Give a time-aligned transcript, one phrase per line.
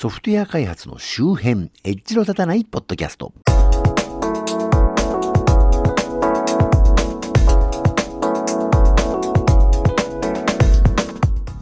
[0.00, 3.32] ソフトウェア開発の周辺、エッジの立たないポッドキャスト。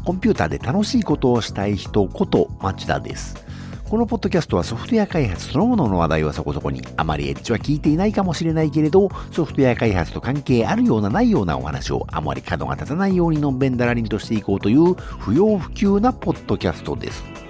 [0.04, 3.42] コンピューターで楽しいことをしたい人こと町田です。
[3.88, 17.45] このポッドキャストはソフトウェア開発そのものの話題はそこそこに、あまりエッジは聞いていないかもしれないけれど、ソフトウェア開発と関係あるようなないようなお話をあまり角が立たないようにのんべんだらりんとしていこうという不要不急なポッドキャストです。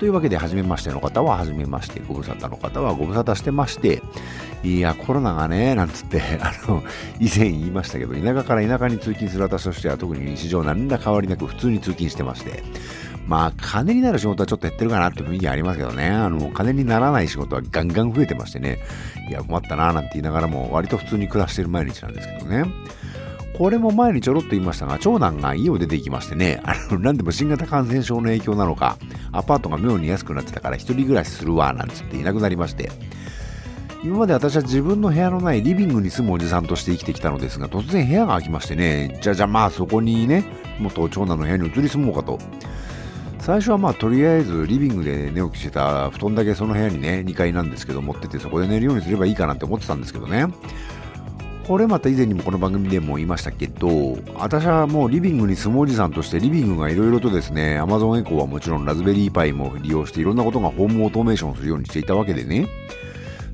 [0.00, 4.02] というわけで、初めましての方は初めまして、ご無沙汰の方はご無沙汰してまして、
[4.64, 6.82] いや、コロナがね、なんつって、 あの、
[7.20, 12.62] 以前言いましたけど、田舎から田舎に通勤する私としては特に日常何ら変わりなく普通に通勤してまして、
[13.26, 16.08] まあ、金になる仕事はちょっと減ってるかなって雰囲気ありますけどね。
[16.08, 18.78] あの、金にならない仕事はガンガン増えてましてね。
[19.28, 22.64] いや、困ったななんて言いながらも、割と普通に暮らしてる毎日なんですけどね。
[23.60, 28.96] これも前にちょろっと言いましたが、長男が家を出て行きましてね、あの、なんでも新型感染症の影響なのか、
[29.32, 32.90] アパートが妙に安くなってたから一人暮らしするわ、なんつっていなくなりまして、
[34.02, 40.42] 今まで私は自分の部屋のないリビングに住むおじさんとして生きてきたのですが、突然部屋が空きましてね、じゃじゃまあそこにね、
[40.78, 42.38] 元長男の部屋に移り住もうかと。
[43.40, 50.46] 最初はまあとりあえずリビングで寝起きしてた布団だけその部屋にね2階なんですけど持っててそこで寝るようにすればいいかなって思ってたんですけどね
[51.70, 62.66] これまた以前にもこの番組でも言いましたけど私はもうリビングに住むおじさんとしてリビングがいろいろとですね Amazon エコーはもちろんラズベリーパイも利用していろんなことがホームオートメーションするようにしていたわけでね。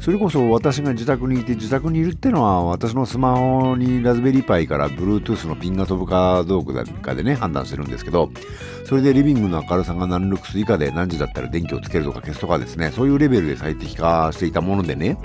[0.01, 6.65] それこそ私が自宅にいて自宅にいるってのは私のスマホにラズベリーパイから Bluetooth のピンが飛ぶかどう
[7.03, 8.31] かでね判断してるんですけど
[8.87, 15.19] それでリビングの明るさが何ルクス以下で何時だったら電気をつけるとか消すとかですねそういうレベルで最適化していたものでね。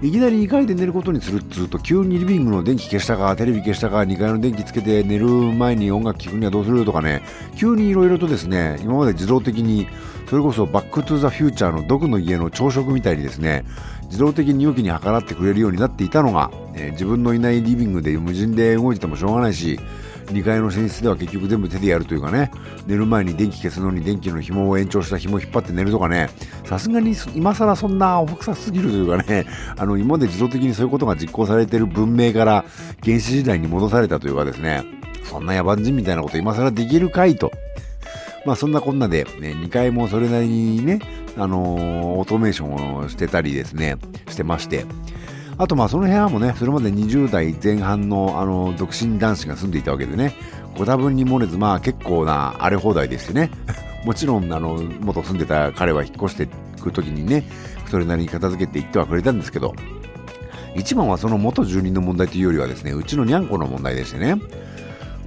[0.00, 7.20] いきなり2階で寝ることにするっつうと急にリビングの電気消したかテレビ消したか2階の電気つけて寝る前に音楽聴くにはどうするとかね。
[7.56, 9.88] 急にいろいろとですね今まで自動的に
[10.28, 13.64] それこそバックトゥザフューチャーの毒の家の朝食みたいにですね
[14.04, 19.80] 自動的に良きに計らってくれるようになっていたのが、えー、自分のいないリビングで無人で動いててもしょうがないし
[20.28, 22.50] 2階の寝室では結局全部手でやるというかね。
[22.86, 26.28] 寝る前に電気消すのに電気の紐を延長した紐を引っ張って寝るとかね。
[26.64, 29.46] さすがに今更そんなおふくさすぎるというかね。
[29.76, 32.64] あの今まで自動的にそういうことが実行されている文明から
[33.02, 34.84] 原始時代に戻されたというかですね。
[35.24, 37.50] そんな野蛮人みたいなこと今更できるかいと。
[38.44, 41.00] まあそんなこんなで、ね、2階もそれなりにね、
[41.36, 43.96] あのー、オートメーションをしてたりですね、
[44.28, 44.86] してまして、
[45.58, 50.34] あとまあその部屋もね、それまで20代前半のあの独身男子が住んでいたわけでね、
[50.76, 53.50] ご多分に漏れずまあ結構な荒れ放題でしてね。
[54.04, 56.48] もちろんあの元住んでた彼は引っ越して
[56.80, 57.44] くるときにね、
[57.90, 59.74] それなりに片付けていってはくれたんですけど、
[60.76, 64.36] 一番はその元住人の問題というよりはですね、うちのにゃんこの問題でしてね、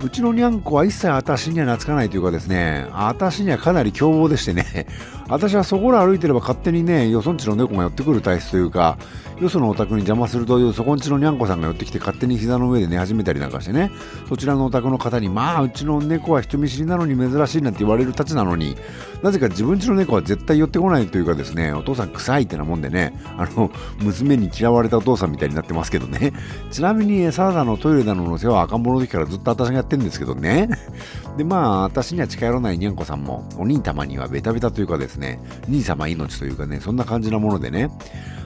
[0.03, 4.87] うちのにゃんこは一切私には懐かないというかですね、私にはかなり凶暴でしてね、
[5.29, 8.97] 私はそこら歩いてれば勝手にね、よそんちの猫が寄ってくる体質というか、
[9.39, 13.91] よそのお宅に邪魔するという、そこんちのにゃんこさんが寄ってきて勝手に膝の上で寝始めたりなんかしてね、
[14.27, 18.75] そちらのお宅の方に、まあ、うちの猫は人見知りなのに珍しいなんて言われるたちなのに、
[19.21, 26.33] なぜか自分ちの猫は絶対寄ってこないというかですね、お父さん臭いってなもんでね、あの、娘に嫌われたお父さんみたいになってますけどね。
[26.71, 30.69] ちなみに、餌だのトイレだのの世話は赤ん坊の時からずっと私がやってるんですけどね。
[31.37, 37.89] で、まあ、私には近寄らないにゃんこさんも、お兄様にはベタベタというかですね、兄様命というかね、そんな感じなものでね、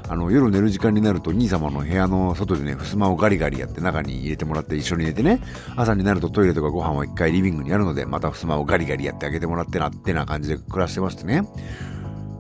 [0.07, 5.41] あの夜寝る時間になると兄様の部屋の外でね、襖をガリガリやって中に入れてもらって一緒に寝てね、
[5.75, 11.43] 朝になるとトイレとかご飯は一回リビングにあるので、また襖をガリガリやってあげてもらってなってな感じで暮らしてましてね。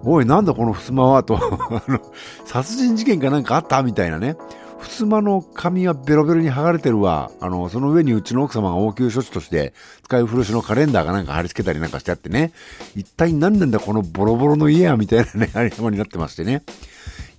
[0.03, 1.99] おい、なんだこの襖はと あの、
[2.45, 3.81] 殺人事件かなんかあった？
[3.81, 4.35] みたいなね。
[4.79, 7.31] 襖の紙はベロベロに剥がれてるわ。
[7.39, 12.51] あの、その上にうちの奥様が応急処置として使い古しのカレンダーがなんか貼り付けたりなんかしてあってね。
[12.95, 16.63] 一体何なんだこのボロボロの家やみたいなね、 ありさまになってましてね。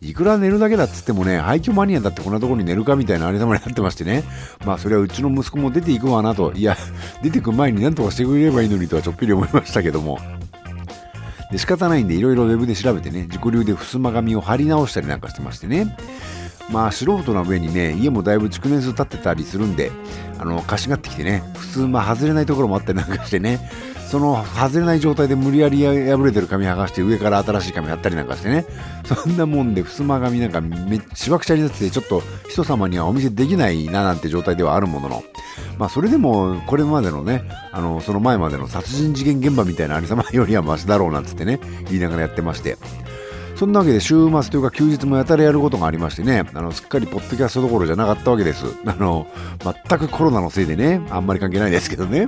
[0.03, 4.25] いくら寝るだけだっつってもね、廃墟マニアだってこんなところに寝るかみたいなありさまになってましてね。
[4.65, 6.53] まあそれはうちの息子も出ていくわなと。
[6.53, 6.77] いや、
[7.23, 10.19] 出てく前に何とかしてくれればいいのにとはちょっぴり思いましたけども。
[11.51, 15.97] で仕方ないんでいろいろウェブで調べてね、自己流で襖紙を貼り直したりなんかしてましてね。
[16.71, 19.93] まあ素人な上にね、家もだいぶ築年数経ってたりするんで、
[20.39, 23.61] あの、貸しがってきてね、普通まあ外れないところもあったりなんかしてね、
[24.07, 28.65] その外れない状態で無理やり破れてる紙剥がして上から新しい紙貼ったりなんかしてね
[29.05, 35.25] そんなもんで襖紙なんかめしわくちゃになっててちょっと人様にはお見せできないななんて状態ではあるものの
[35.77, 37.43] まあそれでもこれまでのね
[37.73, 42.77] あのその前までの殺人事件現場みたいなありさまよりはマシだろうなんつってね言いながらやってまして
[43.57, 48.67] そんなわけで週末というか休日もやたらやることがありましてね、あの、すっかりポッドキャストどころじゃなかったわけです。
[48.85, 49.27] あの、
[49.89, 52.27] 全くコロナのせいでね、あんまり関係ないですけどね。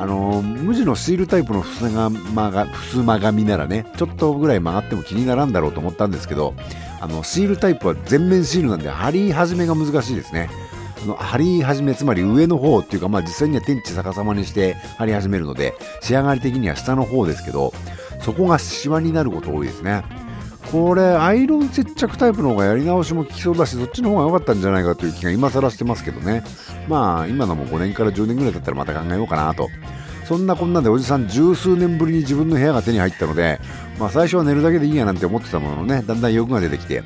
[0.00, 6.54] あの無地のシールタイプのふすまがふすま紙ならねちょっとぐらい曲がっても気にならんだろうと思ったんですけど
[7.02, 10.48] あのシールタイプは全面シールなんで貼り始めが難しいですね
[11.02, 17.74] あの貼り始めつまり上の方っていうか、まあ、実際には天地逆さまにして貼り始めるので仕上がり的には下の方ですけど
[18.22, 20.02] そこがシワになること多いですね
[20.72, 26.44] これアイロン接着タイプの方がやり直しも効きそうだしそっちの方が良かったんじゃないかという気が今更してますけどね。
[26.88, 29.68] まあ今のも5年から10年ぐらい経ったらまた考えようかなと。
[30.30, 33.58] そんなこんなでおじさん十数年ぶりに自分の部屋が手に入ったので、
[33.98, 37.02] まあ、最初は寝るだけでいいやなんて思ってたもののねだんだん欲が出てきて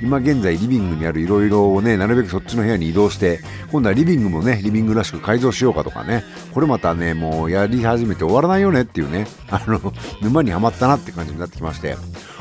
[0.00, 3.40] 今現在リビングにあるいろいろをねなるべくそっちの部屋に移動して
[3.72, 6.22] 今度はリビングもねリビングらしく改造しようかとかね
[6.54, 9.92] これまたねもうやり始めて終わらないよねっていうねあの
[10.22, 11.96] 沼にはまったなって感じになってきまして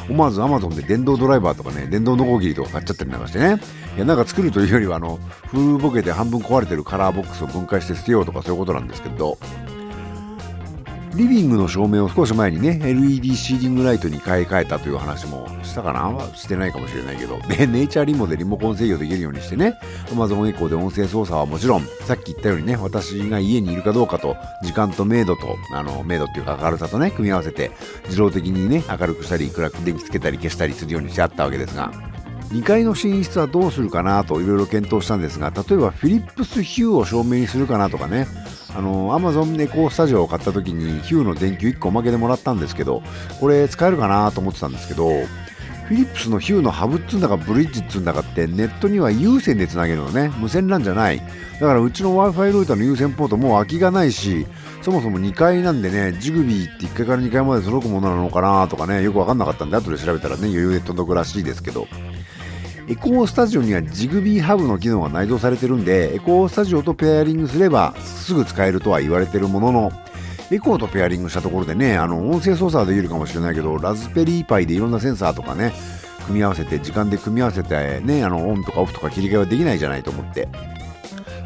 [0.07, 3.59] 思わず Amazon で電動ドライバーとかね、電動ノコギリとか買っちゃったりなんかしてね。
[3.97, 5.19] いや、なんか作るというよりは、あの、
[5.51, 9.37] 風ボケて半分壊れてるカラーボックスを分解して捨てようとかそういうことなんですけど、
[11.17, 16.15] リビングの照明を少し前にね、LED シーリングライトに買い替えたという話もしたかな。
[16.35, 19.73] してないかもしれないけど、 で、ネイチャーリモでリモコン制御できるようにしてね、
[20.11, 27.71] Amazon エコーで音声操作はもちろん、さっき言ったようにね、私が家にいるかどうかと、時間と明度と、あの、明度っていうか明るさとね、組み合わせて、
[28.05, 31.91] 自動的にね、明るくしたり、暗く電気つけたり消したりするようにしてあったわけですが、
[32.51, 38.27] 2階の寝室はどうするかなといろいろ検討したんですが、例えばフィリップスヒューを照明にするかなとかね、
[38.75, 43.01] あの、アマゾンネコスタジオを買った時にヒューの電球1個おまけでもらったんですけど、
[43.39, 45.09] これ使えるかなと思ってたんですけど、
[45.87, 50.29] フィリップスのヒューのハブっつうんだかブリッジっつうんだかってネットには有線でつなげるのね。
[50.37, 51.21] 無線 LAN じゃない。
[51.59, 54.45] だからうちの Wi-Fi ルーターの有線ポートもう空きがないし、
[54.81, 61.87] そもそも2階なんでね、ジグビーって1階から2階まで届くものなのかなとかね、よくわかんなかったんで後で調べたらね、余裕で届くらしいですけど。
[62.89, 69.91] エコースタジオにはジグビーハブの機能が内蔵されてるんで、エコースタジオとペアリングすればすぐ使えるとは言われてるものの、
[70.51, 75.73] エコーとペアリングしたところでね、あの、音声操作はできるかもしれないけど、ラズベリーパイでいろんなセンサーとかね、
[76.27, 80.47] 組み合わせて、時間で組み合わせて、ね、あの、オンとかオフとか切り替えはできないじゃないと思って。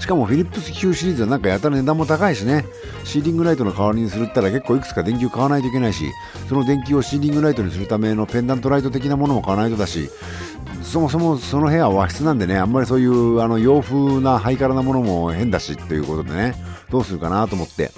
[0.01, 2.65] しかもフィリップス Q シリーズはなんかやたら値段も高いしね、
[3.03, 6.11] シーリングライトの代わりにするったら結構いくつか電球買わないといけないし、
[6.49, 10.09] その電球をシーリングライトにするためのペンダントライト的なものも買わないとだし、
[10.81, 16.55] そもそもその部屋は和室なんでね、あんまりそういうあの洋風なハイカラなものも変だしということでね、
[16.89, 17.91] どうするかなと思って。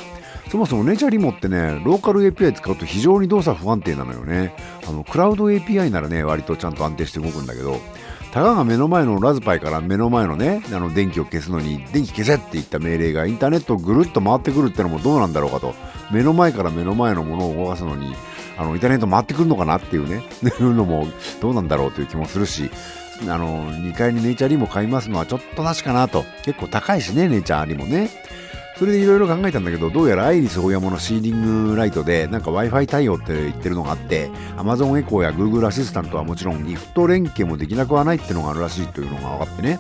[0.53, 4.53] そもそもネチャリモってね、ローカル API 使うと非常に動作不安定なのよね。
[4.88, 7.79] あの、クラウド API ならね、割とちゃんと安定して動くんだけど、
[8.31, 15.73] たかが目の前のラズパイから目の前のね、あの電気を消すのに、電気消せって言った命令がインターネットをぐるっと回ってくるってのもどうなんだろうかと。
[16.11, 18.13] 目の前から目の前のものを動かすのに、
[18.55, 21.07] あの、インターネット回ってくるのかなっていうね、いうのも
[21.41, 22.69] どうなんだろうという気もするし、
[23.27, 26.25] あの、2階にネイチャーリモ買いますのはちょっとなしかなと。
[26.44, 28.22] 結構高いしね、ネイチャーリモね。
[28.83, 39.80] それでいろいろ考えたんだけど、どうやらアイリスオーヤマのシーリングライトで、なんか Wi-Fi 対応って言ってるのがあって、Amazon エコーや Google アシスタントはもちろん、リフト連携もできなくはないってのがあるらしいというのが分かってね。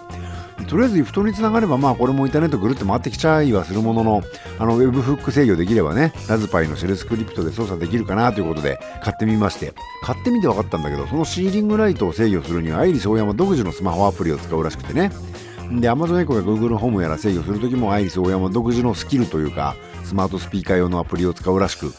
[0.69, 4.21] とりあえずリフトにつながれば、まあこれもインターネットぐるって回ってきちゃいはするものの、
[4.57, 15.11] あの、ウェブフック制御できればね、ラズパイのシェルスクリプトで操作できるかなということで買ってみまして、買ってみて分かったんだけど、そのシーリングライトを制御するには、アイリスオーヤマ独自のスマホアプリを使うらしくてね。
[15.71, 21.93] で、Amazon エコや Google ホームやら制御するときもアイリスオーヤマ独自のスキルというか、スマートスピーカー用のアプリを使うらしく、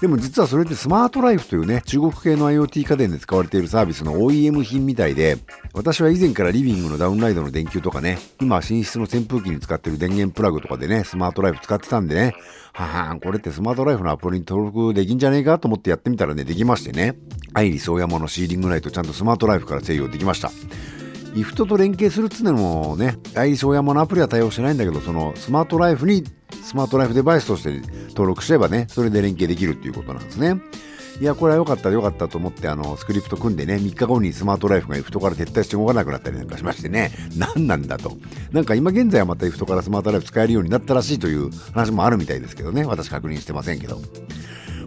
[0.00, 5.38] でも実はそれってスマートライフというね、中国系の IoT 家電で使われているサービスの OEM 品みたいで、
[5.72, 12.34] 私は以前からリビングのダウンライドの電球とかね、今寝室の扇風機に使ってる電源プラグとかでね、スマートライフ使ってたんでね、
[12.74, 17.16] ははんこれってスマートライフのアプリに登録できんじゃねえかと思ってやってみたらね、できましてね、
[17.54, 20.50] アイリスオーヤマのシーリングライトちゃんとスマートライフから制御できました。
[21.36, 26.24] イフトと連携するっつうのもね、アイリスオーヤマのアプリは対応してないんだけど、そのスマートライフに
[26.62, 30.58] スマートライフデバイスとして登録すればね、それで連携できるっていうことなんですね。
[31.20, 38.16] いや、これは良かった、良かったと思って、あの、スクリプト組んでね、3日後にスマートライフが IFT から撤退して動かなくなったりなんかしましてね、何なんだと。
[38.52, 44.00] なんか今現在はまた IFT からスマートライフ使えるようになったらしいという話もあるみたいですけどね、私確認してませんけど。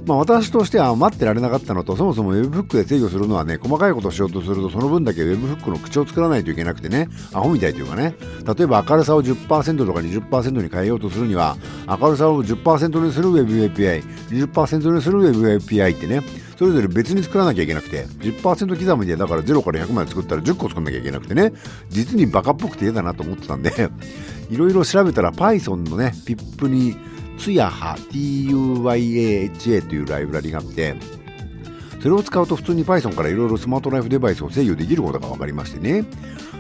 [0.06, 8.16] まあ、私としては待ってられなかったのと、そもそも Webhook で制御するのはね、細かいことをしようとすると、その分だけ Webhook の口を作らないといけなくてね、アホみたいというかね、
[8.46, 16.22] 例えば明るさを10%とか20%に変えようとするには、明るさを10%にする WebAPI、20%にする WebAPI ってね、
[16.60, 21.54] それぞれ別に作らなきゃいけなくて、10%刻みでだから0から100まで作ったら10個作んなきゃいけなくてね、
[21.88, 23.72] 実にバカっぽくて嫌だなと思ってたんで、
[24.52, 26.98] いろいろ調べたら Python のね、PIP に
[27.38, 30.98] ツヤハ TUYAHA というライブラリがあって、
[32.02, 36.04] それを使うと普通に Python からいろいろスマートライフデバイスを制御できることが分かりましてね。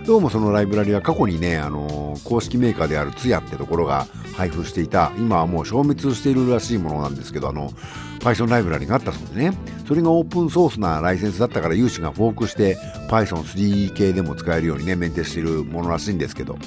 [0.05, 7.73] どうもそのライブラリは過去にね、あのー、公式メーカーである TSUYA ってところが配布していた、今はもう消滅しているらしいものなんですけど、あの、
[8.19, 9.57] Python ライブラリがあったそうでね。
[9.87, 12.77] それがオープンソースなライセンスだったから有志がフォークして
[13.09, 16.57] Python3 系でも使えるようにね、メンテしているものらしいんですけど、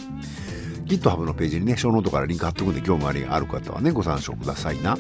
[0.87, 4.97] GitHub のページにね、ショーノートからリンク貼っとくんで興味ある方はね、ご参照くださいな。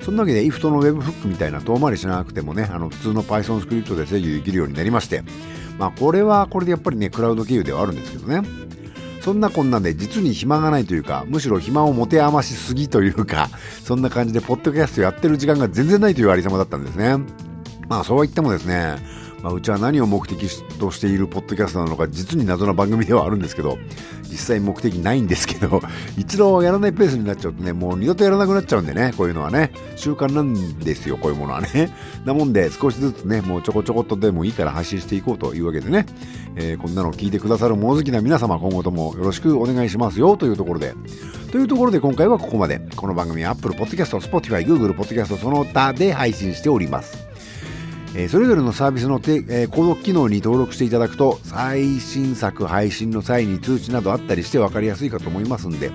[0.00, 5.22] そんなわけで IFT の Webhook みたいな遠回りしなくてもね、あの普通の Python スクリプトで制御できるようになりまして、
[5.78, 8.48] まあこれはこれでやっぱりね、クラウド経由ではあるんですけどね。
[9.26, 13.50] そんなこんなで実に暇がないというか、むしろ暇を持て余しすぎというか、
[13.84, 17.16] そんな感じでポッドキャストやってる時間が全然ないというありさまだったんですね。
[17.88, 18.98] まあそうは言ってもですね、
[19.46, 20.48] まあ、うちは何を目的
[20.80, 23.78] としているポッドキャストなのか実に謎な番組ではあるんですけど
[24.24, 25.80] 実際目的ないんですけど
[26.18, 29.70] 一度やらないペースになっちゃうとねもう二度とやらなくなっちゃうんでねこういうのはね。
[29.94, 31.94] 習慣なんですよこういうものはね。
[32.24, 36.06] なもんで少しずつねもうちょこちょこっとでもいいから発信していこうというわけでね、
[36.56, 40.92] えー、こんなのを聞いてくださる物好きな皆様今後ともよろしくお願いしますよというところで。
[41.52, 42.80] というところで今回はここまで。
[42.96, 47.25] この番組は Apple Podcast、Spotify、Google Podcast その他で配信しております。
[48.18, 55.90] えそれぞれのサービスのて、え購読機能に登録していただくと最新作配信の際に通知などあったりして分かりやすいかと思いますんで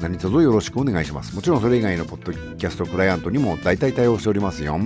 [0.00, 1.34] 何卒よろしくお願いします。
[1.36, 4.78] もちろんそれ以外のポッドキャストクライアントにも大体対応しておりますよ。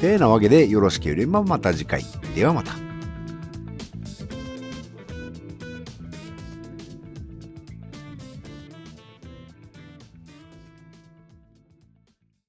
[0.00, 2.02] てなわけでよろしければまた次回。
[2.34, 2.85] ではまた。